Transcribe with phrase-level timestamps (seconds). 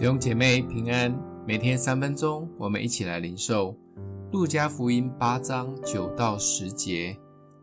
[0.00, 1.14] 弟兄姐妹平安，
[1.46, 3.76] 每天三分钟，我们一起来领受
[4.32, 7.14] 路加福音八章九到十节。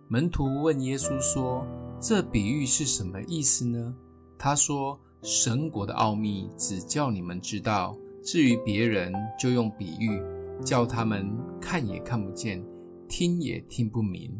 [0.08, 1.66] 门徒问耶稣说
[2.00, 3.92] ：“这比喻是什么意思呢？”
[4.38, 10.22] 他说：“神国的奥秘只叫你们知道，至于别人，就用比喻，
[10.64, 11.28] 叫他们
[11.60, 12.64] 看也看不见，
[13.08, 14.32] 听也听不明。”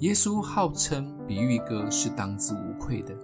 [0.00, 3.16] 耶稣号称比喻哥是当之无愧的，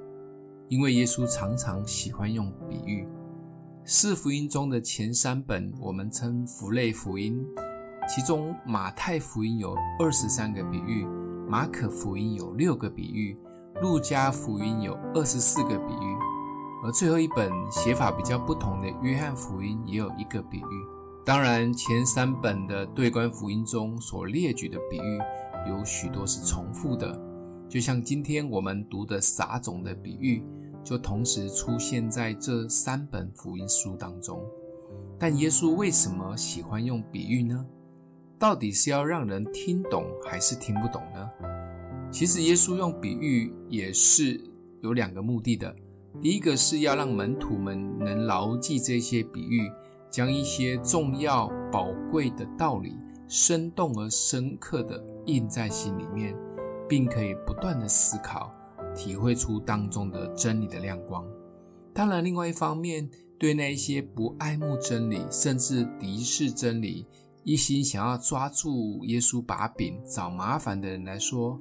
[0.69, 3.07] 因为耶稣常常喜欢用比喻。
[3.88, 7.40] 四福音中的前三本，我们称符类福音，
[8.09, 11.06] 其中马太福音有二十三个比喻，
[11.48, 13.38] 马可福音有六个比喻，
[13.80, 16.16] 路加福音有二十四个比喻，
[16.82, 20.87] 而最后一本写法比较不同的约翰福音也有一个比喻。
[21.24, 25.20] 当然，前三本的对观福音中所列举的比喻
[25.68, 27.16] 有许多是重复的，
[27.68, 30.42] 就像今天我们读的撒种的比喻。
[30.86, 34.40] 就同时出现在这三本福音书当中，
[35.18, 37.66] 但耶稣为什么喜欢用比喻呢？
[38.38, 41.28] 到底是要让人听懂还是听不懂呢？
[42.12, 44.40] 其实耶稣用比喻也是
[44.80, 45.74] 有两个目的的。
[46.23, 49.68] 第一个是要让门徒们能牢记这些比喻，
[50.09, 56.32] 将一些重要宝贵的道理，生动而深刻地印在心里面，
[56.88, 58.54] 并可以不断地思考。
[58.97, 61.25] 体会出当中的真理的亮光。
[61.95, 63.09] 当然，另外一方面，
[63.39, 67.06] 对那一些不爱慕真理，甚至敌视真理，
[67.44, 71.61] 一心想要抓住耶稣把柄找麻烦的人来说，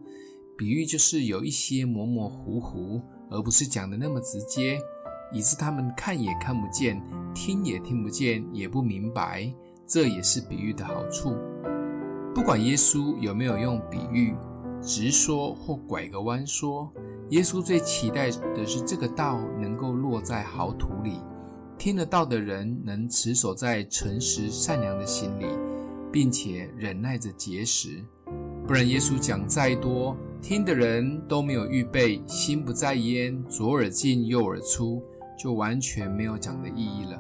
[0.58, 4.80] 比喻就是有一些模模糊糊，而不是讲的那么直接，
[5.31, 7.02] 以致他们看也看不见，
[7.33, 9.53] 听也听不见，也不明白。
[9.88, 11.36] 这也是比喻的好处。
[12.33, 14.36] 不管耶稣有没有用比喻，
[14.81, 16.91] 直说或拐个弯说。
[17.29, 21.19] 耶稣最期待的是这个道能够落在好土里，
[21.75, 25.45] 听得到的人能持守在诚实善良的心里，
[26.11, 28.03] 并且忍耐着结实。
[28.67, 35.01] 不然，耶稣讲再多，听的人都没有预备，心不在焉，左耳进右耳出，
[35.38, 37.19] 就完全没有讲的意义了。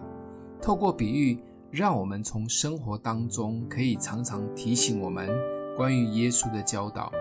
[0.61, 1.39] 透过比喻，
[1.71, 5.29] 让我们从生活当中可以常常提醒我们
[5.75, 7.11] 关于耶稣的教导。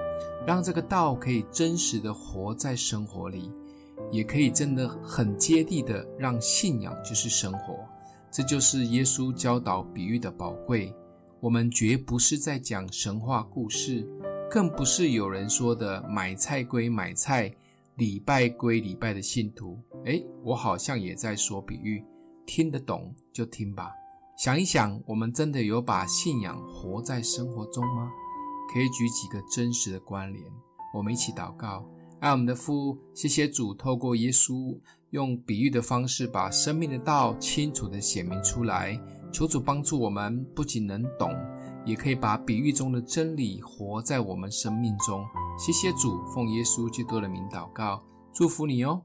[0.46, 3.50] 让这个道可以真实的活在生活里，
[4.10, 7.78] 也可以真的很接地的让信仰就是生活。
[8.30, 10.94] 这就是耶稣教导比喻的宝贵。
[11.40, 14.06] 我们绝不是在讲神话故事，
[14.50, 17.52] 更不是有人说的买菜归买菜，
[17.96, 19.78] 礼拜归礼拜的信徒。
[20.06, 22.04] 诶，我好像也在说比喻，
[22.46, 23.90] 听得懂就听吧。
[24.36, 28.10] 想一想，我们真的有把信仰活在生活中吗？
[28.74, 30.44] 可以举几个真实的关联，
[30.92, 31.88] 我们一起祷告。
[32.18, 34.76] 爱我们的父，谢谢主，透过耶稣
[35.10, 39.00] 用比喻的方式，把生命的道清楚地显明出来。
[39.32, 41.32] 求主帮助我们，不仅能懂，
[41.86, 45.24] 也可以把比喻中的真理活在我们生命中。
[45.56, 48.02] 谢谢主，奉耶稣基督的名祷告，
[48.32, 49.04] 祝福你哦。